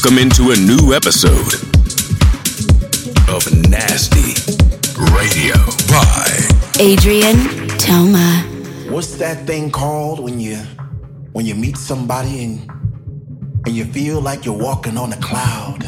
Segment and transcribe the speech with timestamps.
[0.00, 1.54] Welcome into a new episode
[3.28, 4.38] of Nasty
[5.12, 5.56] Radio
[5.88, 6.38] by
[6.80, 8.44] Adrien Toma.
[8.90, 10.58] What's that thing called when you
[11.32, 12.70] when you meet somebody and
[13.66, 15.82] and you feel like you're walking on a cloud?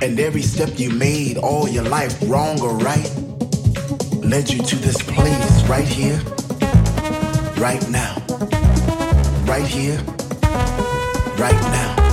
[0.00, 3.12] And every step you made all your life, wrong or right,
[4.24, 6.18] led you to this place right here,
[7.58, 8.16] right now,
[9.44, 10.00] right here,
[11.36, 12.07] right now,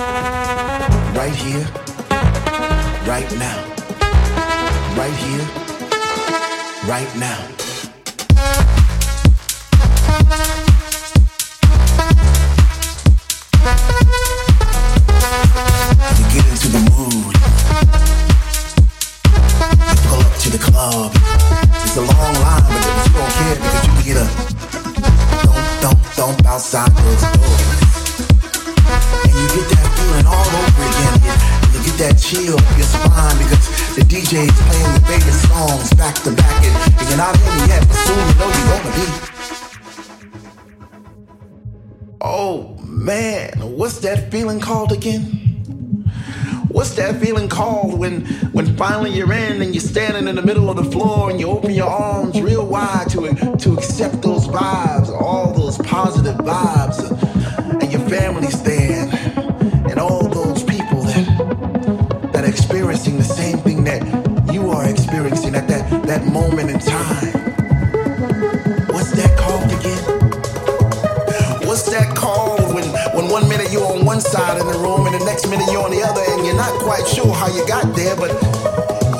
[1.15, 1.65] right here,
[3.07, 3.57] right now,
[4.97, 5.45] right here,
[6.85, 7.39] right now.
[16.17, 17.35] You get into the mood.
[19.87, 21.11] You pull up to the club.
[21.83, 24.27] It's a long line, but you don't care because you get a
[25.45, 27.75] don't, don't, don't outside those doors.
[27.81, 27.84] And
[31.97, 36.31] that chill up your spine because the DJ is playing your favorite songs back to
[36.31, 36.63] back.
[36.63, 39.05] And, and you're not in yet, but soon you know you're gonna be.
[42.21, 45.21] Oh man, what's that feeling called again?
[46.67, 50.69] What's that feeling called when when finally you're in and you're standing in the middle
[50.69, 55.09] of the floor and you open your arms real wide to to accept those vibes,
[55.09, 56.99] all those positive vibes,
[57.81, 59.07] and your family's there,
[59.89, 60.24] and all
[66.15, 67.35] that moment in time.
[68.87, 69.99] What's that called again?
[71.67, 75.19] What's that called when, when one minute you're on one side in the room and
[75.19, 77.83] the next minute you're on the other and you're not quite sure how you got
[77.95, 78.31] there, but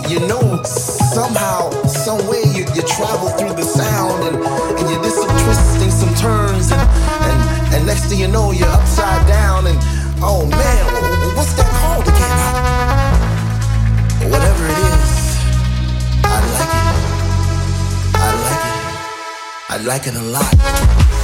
[0.08, 5.12] you know somehow, some way you, you travel through the sound and, and you did
[5.12, 8.85] some twisting, some turns, and, and, and next thing you know, you're upside
[19.86, 21.15] Like it a lot.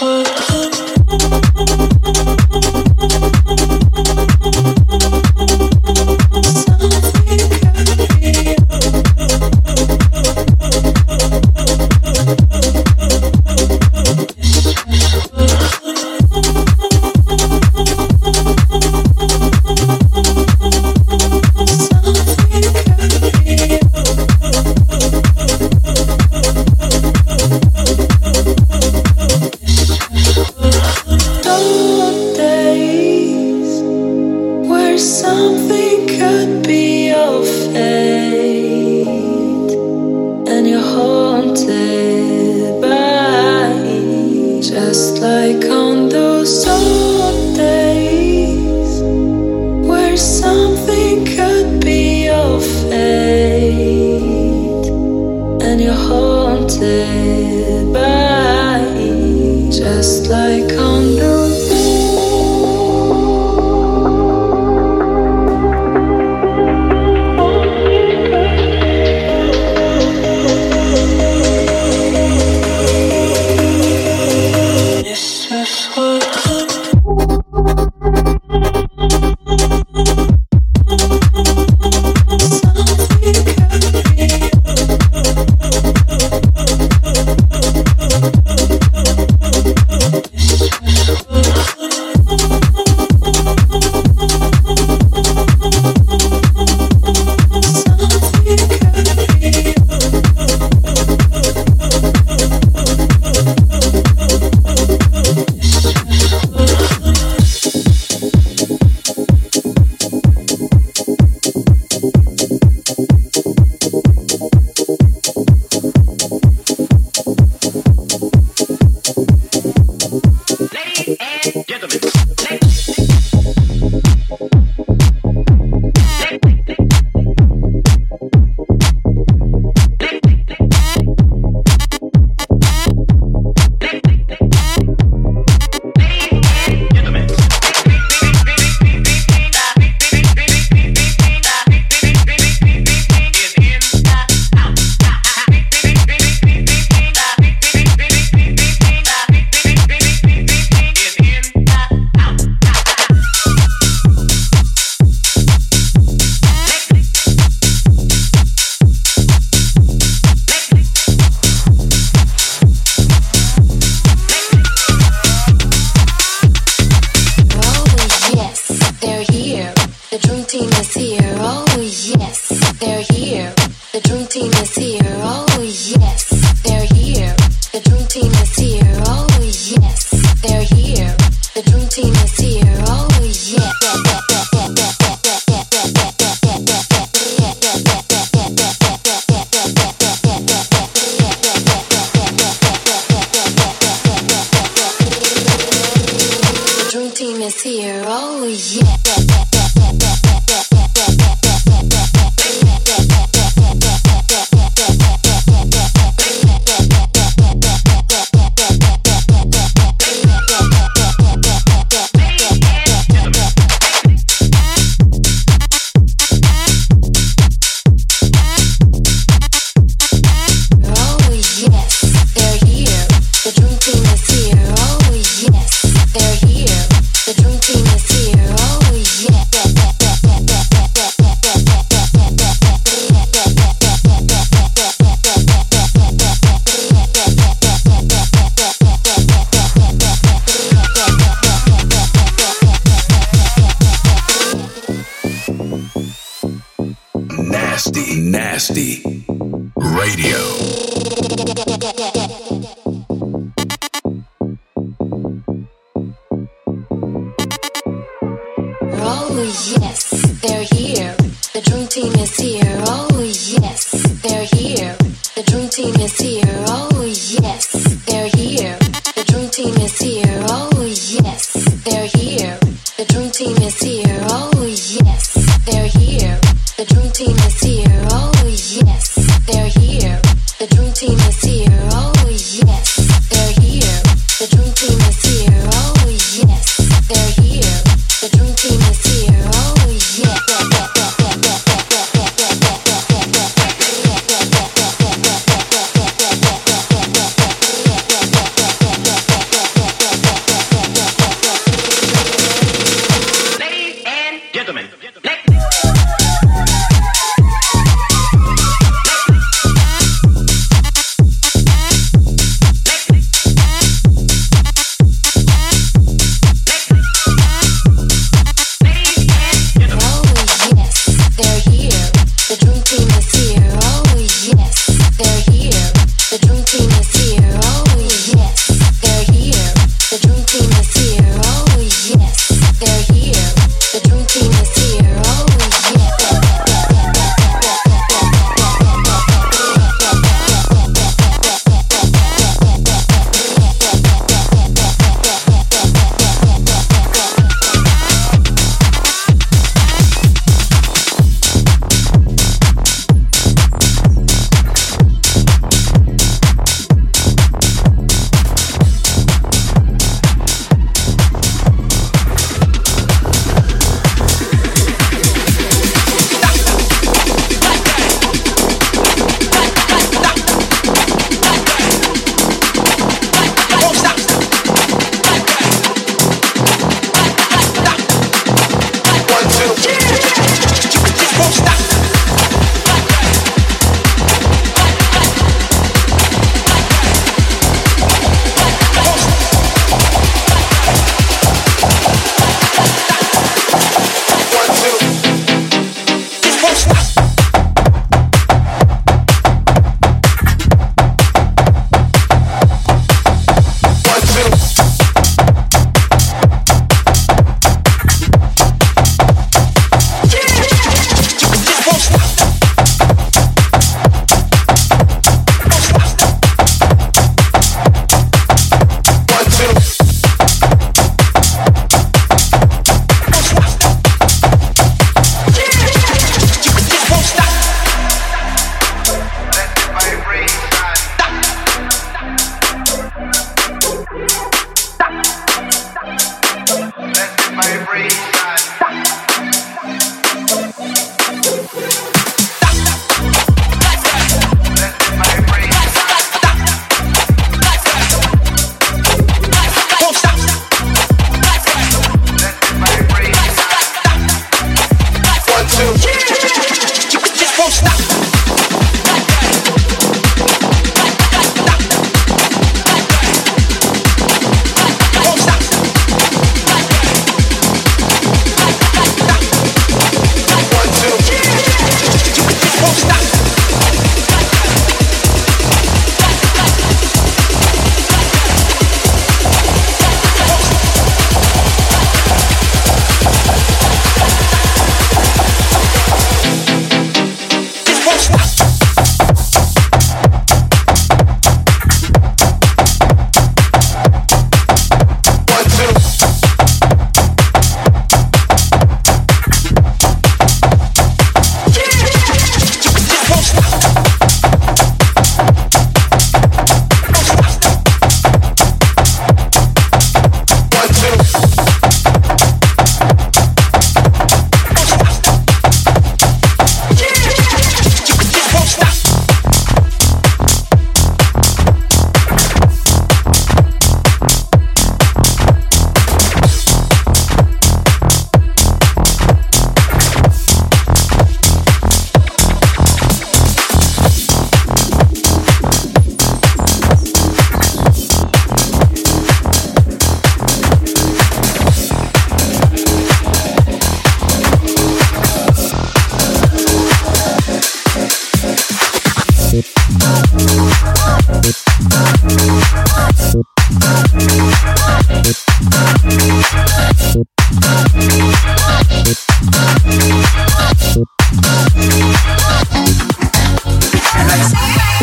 [0.00, 0.37] This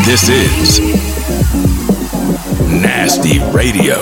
[0.04, 0.80] This is
[2.70, 3.96] Nasty Radio.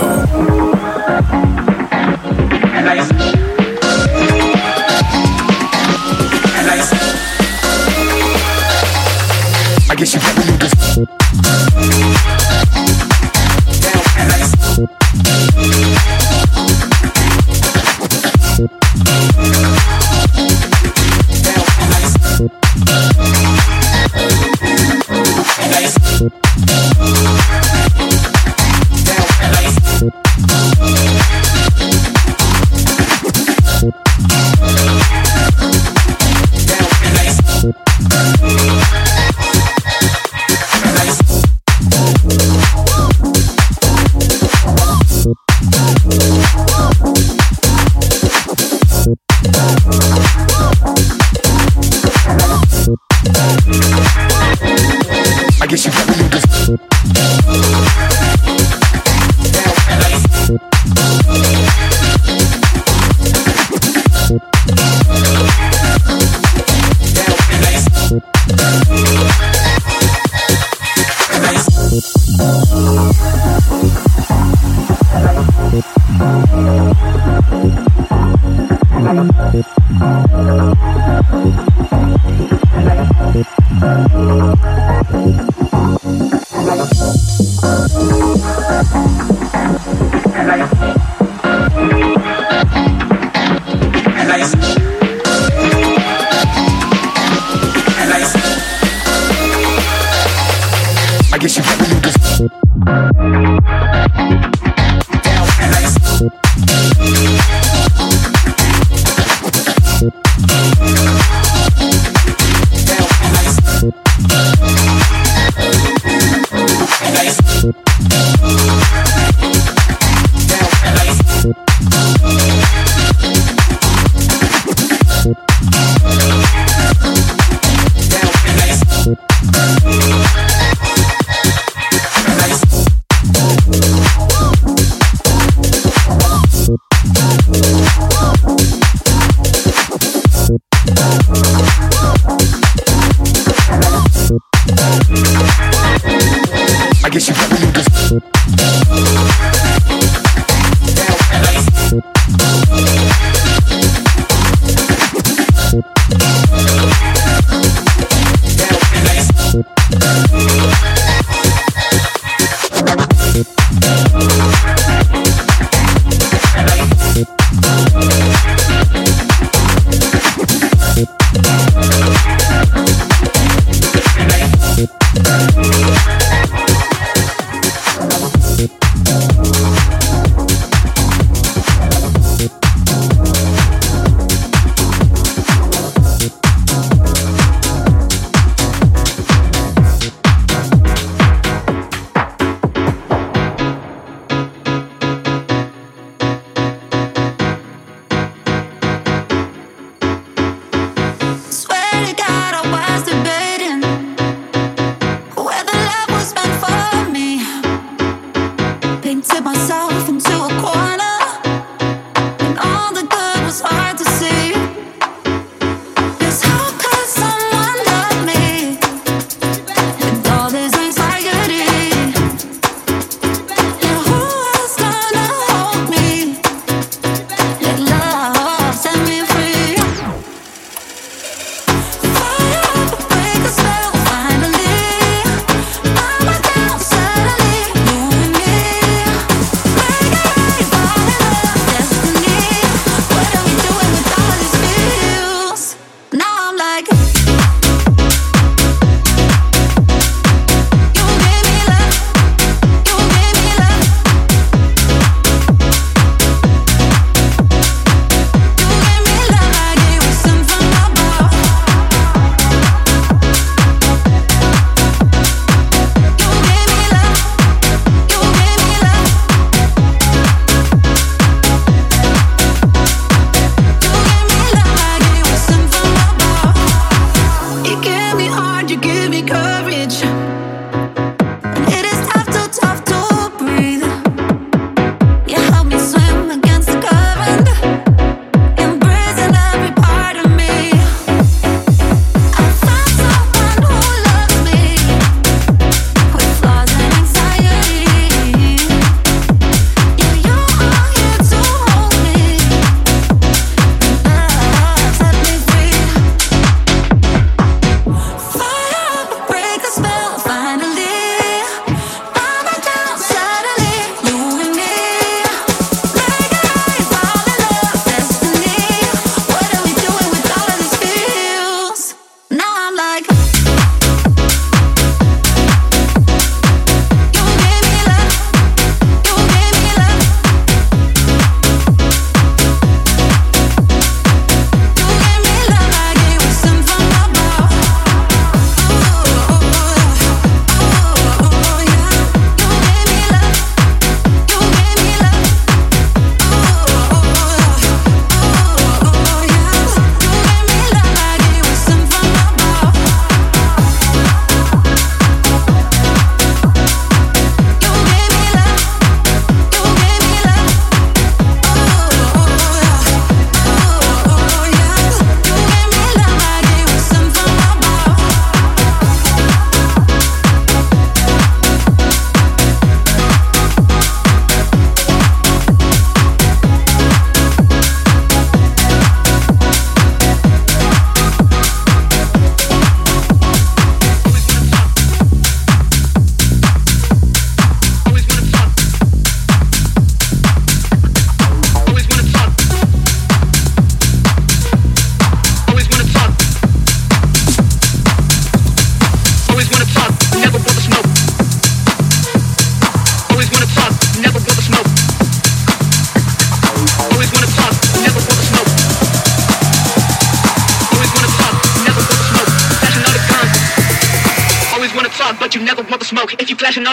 [9.90, 12.33] I guess you never knew this.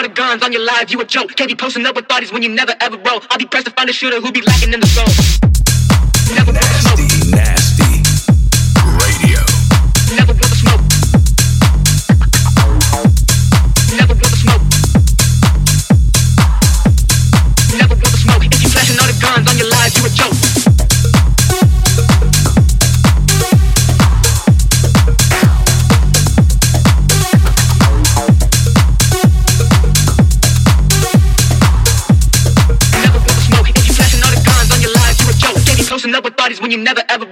[0.02, 1.34] All the guns on your live, you a joke.
[1.36, 3.20] Can't be posting up with bodies when you never ever roll.
[3.30, 5.06] I'll be pressed to find a shooter who be lacking in the soul.
[6.34, 6.61] Never
[36.72, 37.26] you never ever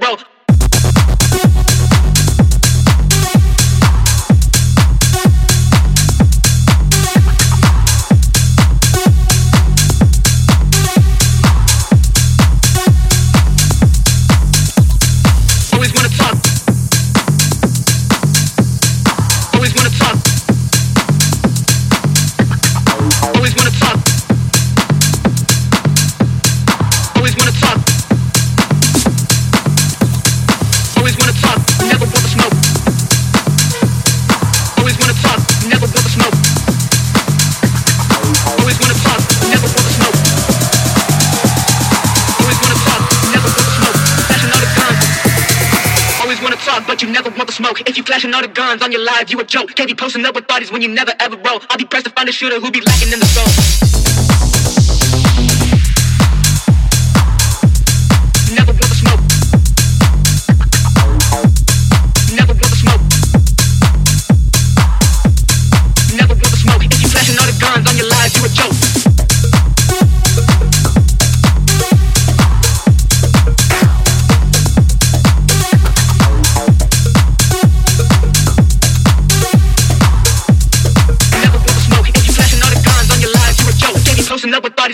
[47.70, 48.06] wrote.
[48.06, 49.74] flashing all the guns on your live, you a joke.
[49.74, 51.60] Can't be posting up with bodies when you never ever roll.
[51.68, 54.49] I'll be pressed to find a shooter who be lacking in the soul.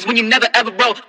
[0.06, 1.02] When you never ever wrote.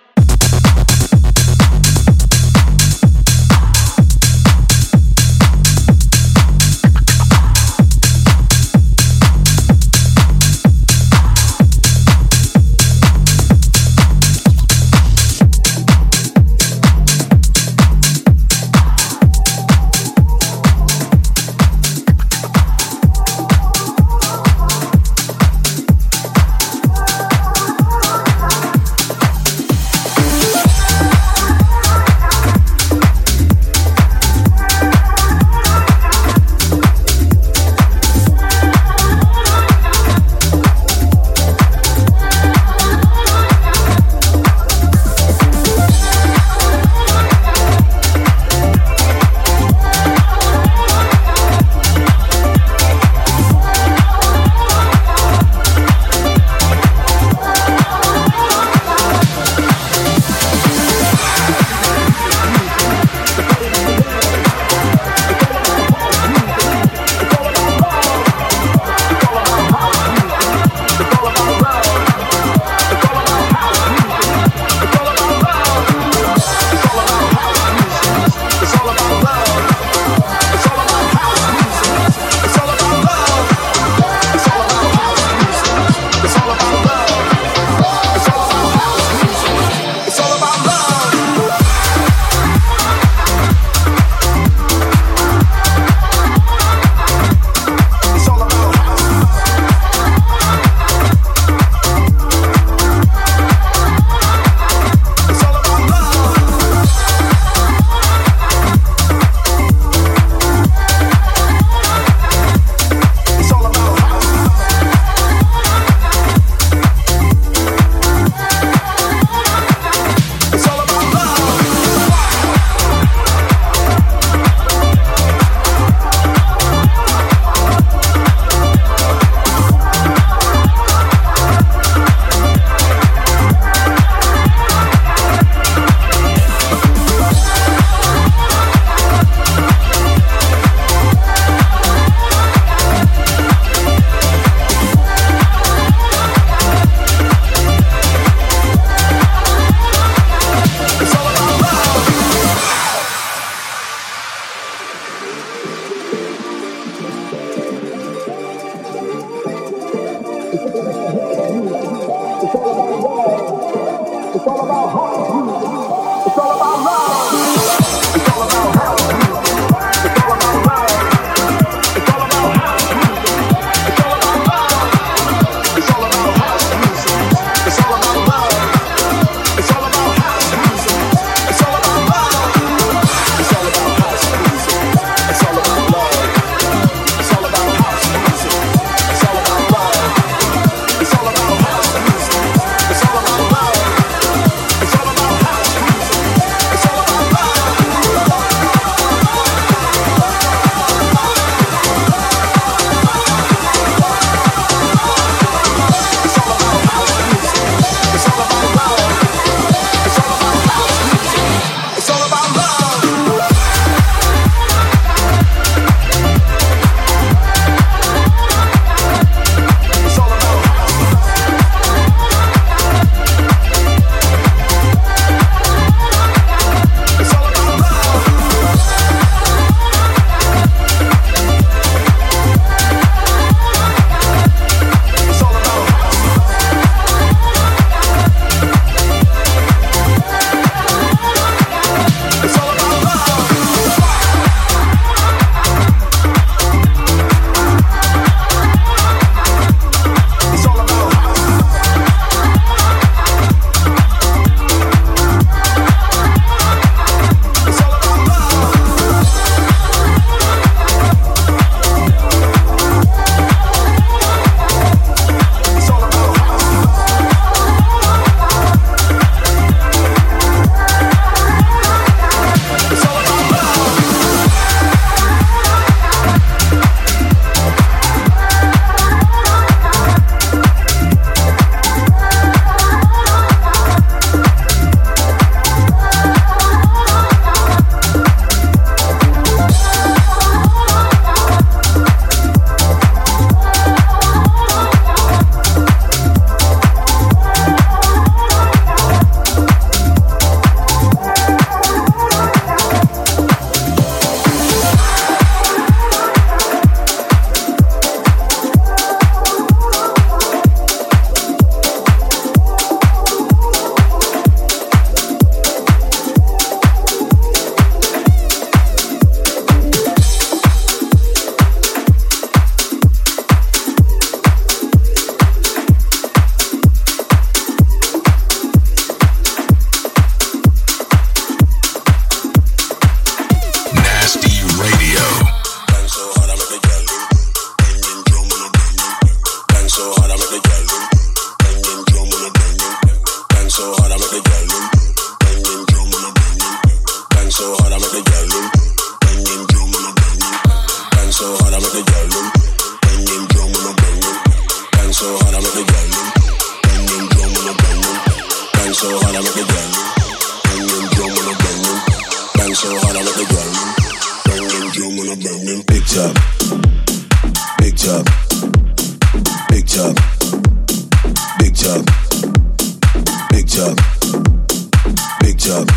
[375.42, 375.88] Big job.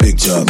[0.00, 0.48] Big job.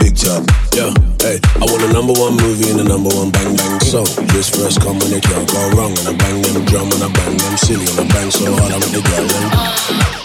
[0.00, 0.50] Big job.
[0.74, 4.06] Yeah hey, I want a number one movie and a number one bang bang song.
[4.30, 7.10] This first come when it can't go wrong, and I bang them drum and I
[7.10, 9.26] bang them silly and I bang so hard I make the girl.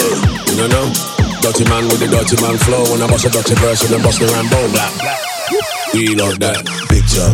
[0.01, 0.15] Hey,
[0.61, 0.85] you know?
[1.41, 4.01] Dirty man with the dirty man flow, when I bust a dirty verse and then
[4.05, 4.61] bust the Rambo.
[4.73, 5.17] Blah, blah.
[5.93, 6.61] We love that.
[6.85, 7.33] Big chop,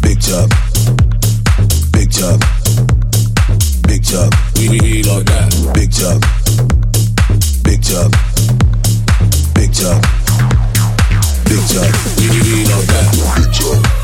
[0.00, 0.48] big chop,
[1.92, 2.40] big chop,
[3.84, 5.52] big chop, We, we, love that.
[5.76, 6.18] big chop,
[7.62, 8.10] big chop,
[9.54, 10.23] big chop,
[11.54, 11.80] picture.
[12.18, 14.03] We need a bad picture.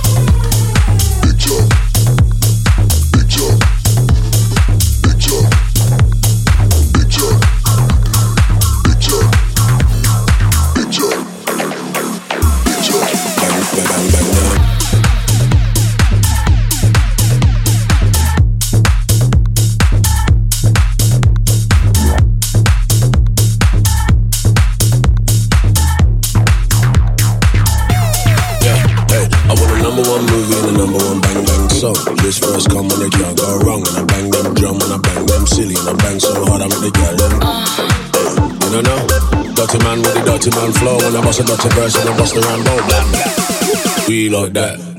[41.31, 44.09] Bust a dirty verse and I bust the Rambo.
[44.09, 44.90] We like that.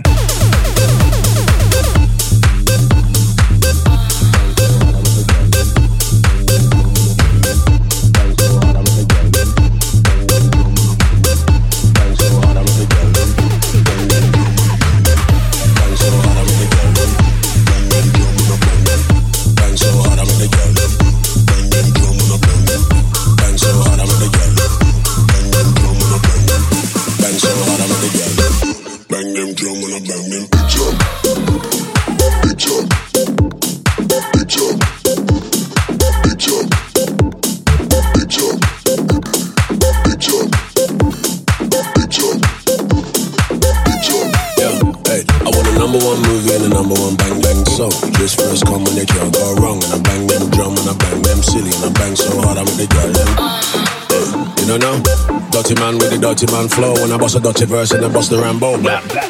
[56.41, 56.93] dirty man flow.
[56.93, 58.81] When I bust a dirty verse and I bust the Rambo.
[58.81, 59.29] Blah, blah.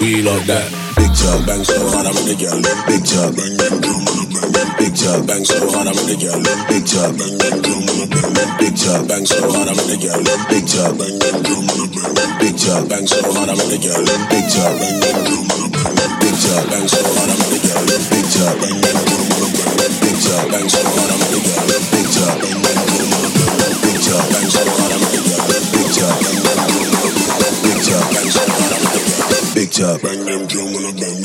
[0.00, 0.70] We love that.
[0.94, 2.58] Big chug, bang so hard, I'm in the girl.
[2.86, 4.02] Big chug, bang, bang, boom.
[4.78, 6.38] Big chug, bang so hard, I'm in the girl.
[6.70, 7.82] Big chug, bang, bang, boom.
[8.58, 10.20] Big chug, bang so hard, I'm in the girl.
[10.46, 11.66] Big chug, bang, bang, boom.
[12.38, 14.02] Big chug, bang so hard, I'm in the girl.
[14.30, 15.46] Big chug, bang, bang, boom.
[16.22, 17.82] Big chug, bang so hard, I'm in the girl.
[18.14, 19.26] Big chug, bang, bang, boom.
[19.98, 21.66] Big chug, bang so hard, I'm in the girl.
[21.66, 23.10] Big chug, bang, bang, boom.
[23.82, 24.97] Big chug, bang so hard,
[29.68, 30.02] top.
[30.02, 31.17] Bang them drum when I bang.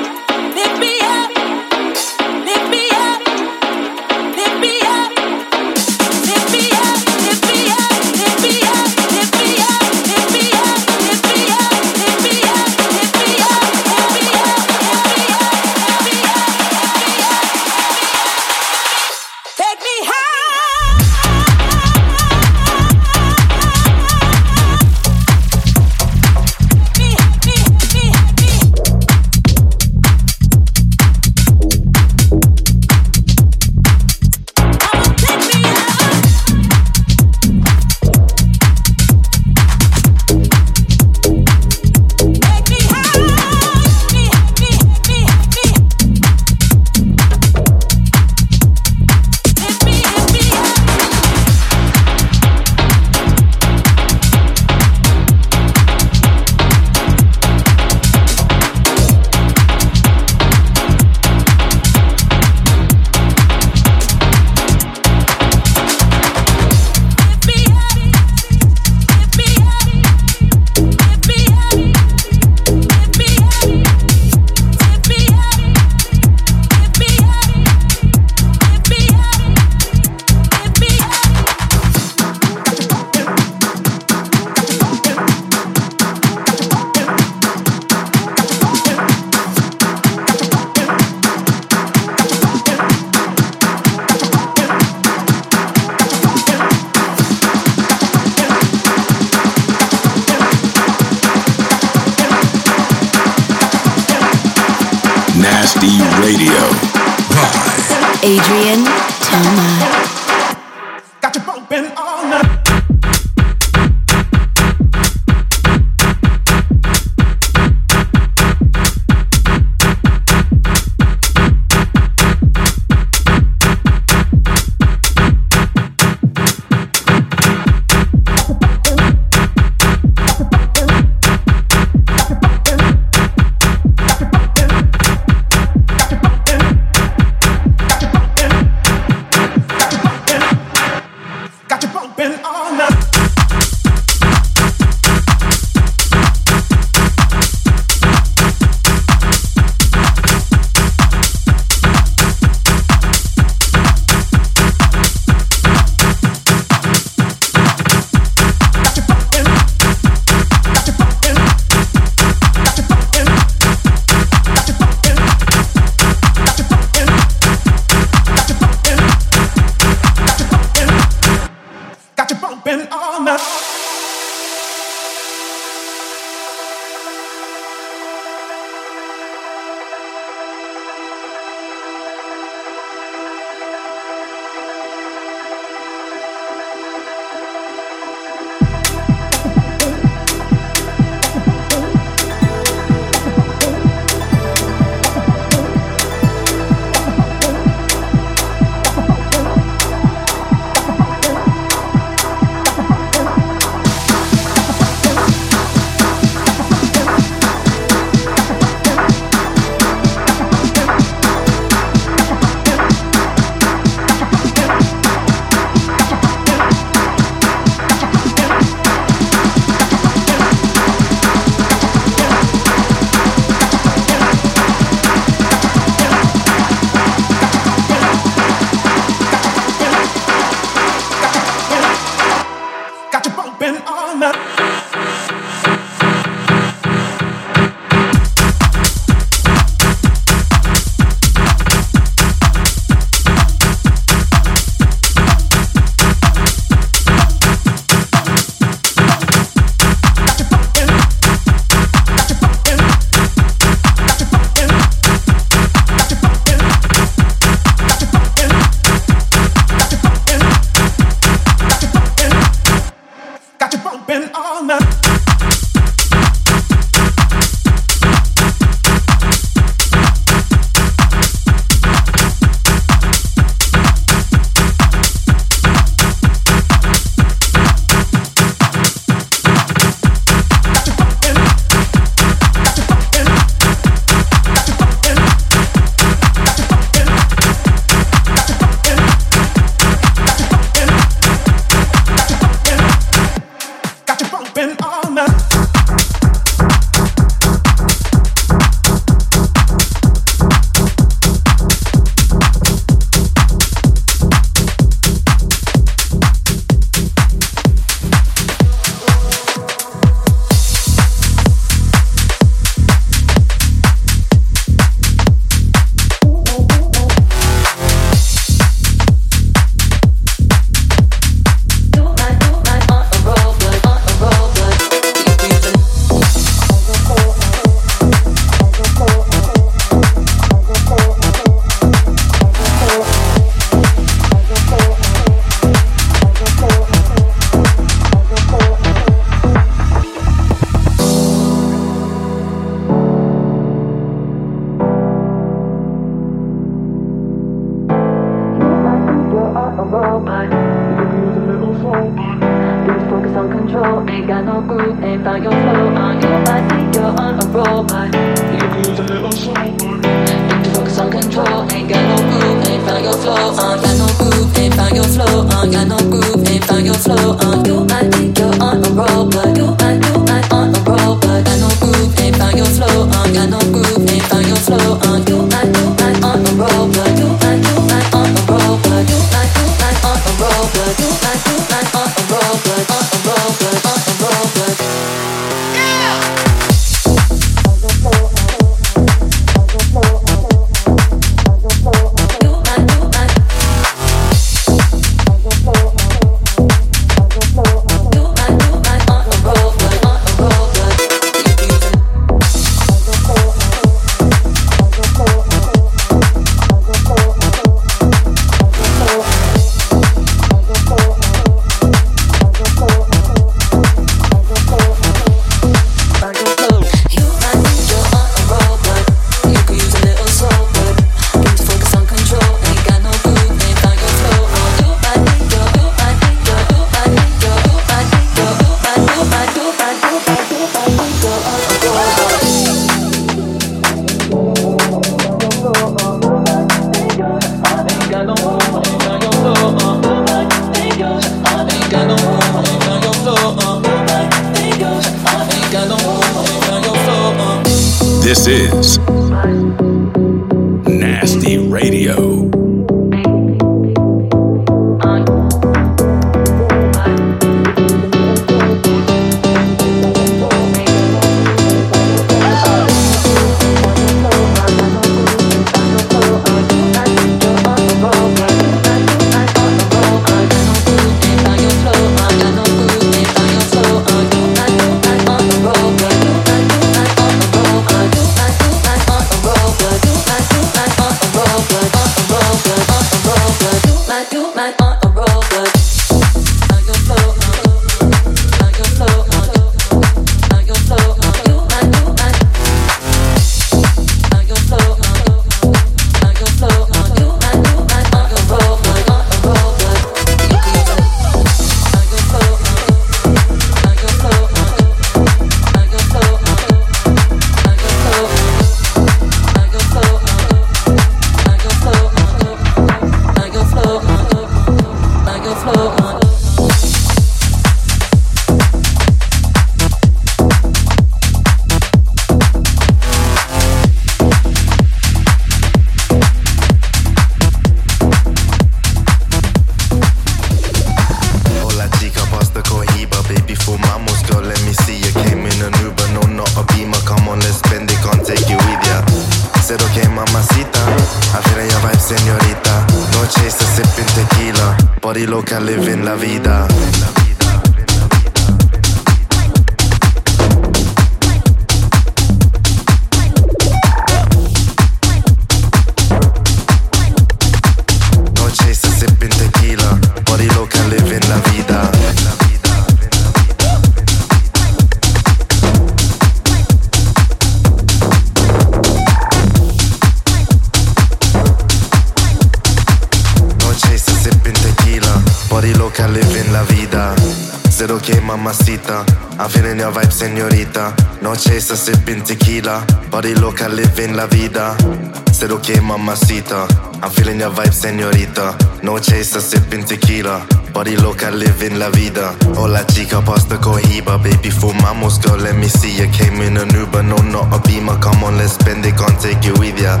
[587.84, 588.56] senorita.
[588.82, 590.46] No chaser sipping tequila.
[590.72, 592.34] Body live in la vida.
[592.56, 594.16] Hola chica, pasta cohiba.
[594.16, 596.08] Baby, fumamos, girl, let me see you.
[596.08, 597.98] Came in an Uber, no, not a beamer.
[598.00, 600.00] Come on, let's spend it, can't take you with ya.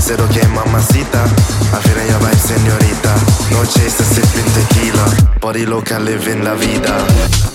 [0.00, 1.22] Said okay, mamacita.
[1.76, 3.12] I feel your vibe, senorita.
[3.52, 5.06] No chaser sipping tequila.
[5.40, 7.47] Body live in la vida.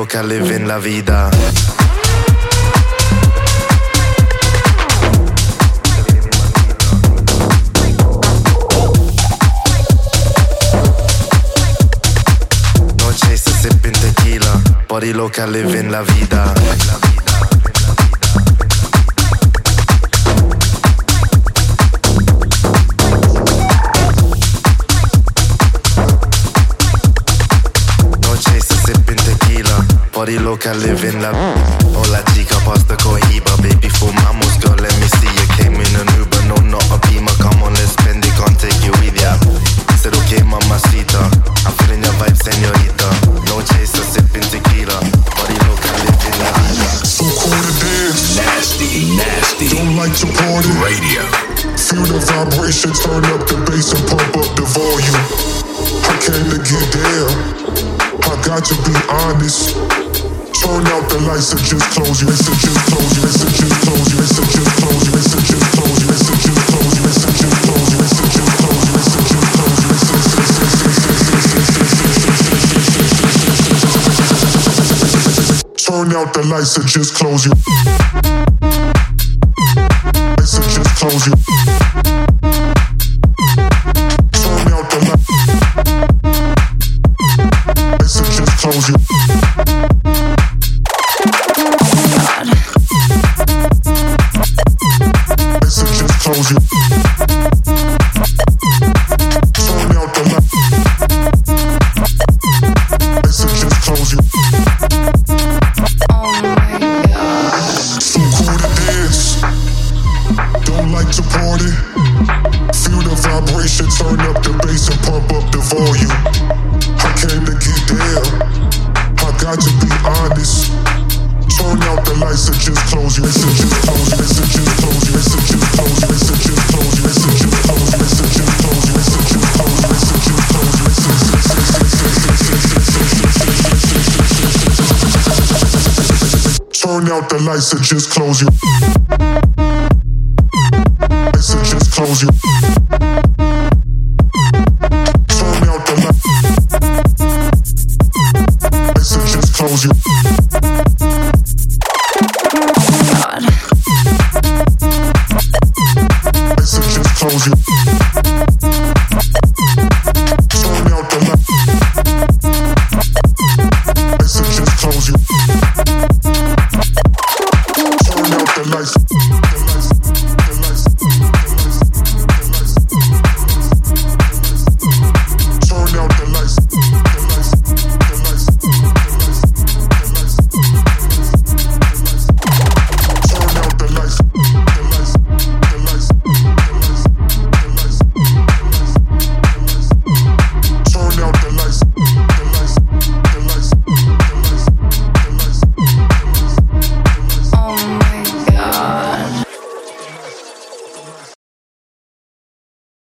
[0.00, 1.28] lo live in la vida.
[13.12, 17.19] c'è se sipping tequila, body lo live in la vida.
[30.60, 31.79] look, I live in love.
[76.78, 77.54] just close your.